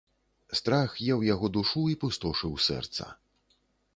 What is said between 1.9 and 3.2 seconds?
і пустошыў сэрца.